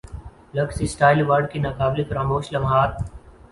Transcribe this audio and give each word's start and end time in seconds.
looks 0.55 0.81
style 0.81 1.17
award 1.17 1.51
کے 1.51 1.59
ناقابل 1.59 2.03
فراموش 2.03 2.51
لمحات 2.53 3.01